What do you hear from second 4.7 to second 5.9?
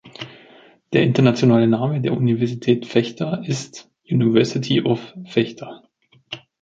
of Vechta".